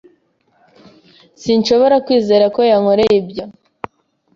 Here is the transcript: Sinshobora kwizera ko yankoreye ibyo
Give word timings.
Sinshobora 1.41 1.95
kwizera 2.05 2.45
ko 2.55 2.61
yankoreye 2.71 3.13
ibyo 3.21 3.43